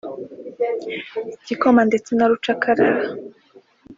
[1.41, 3.05] igikoma ndetse na rukacarara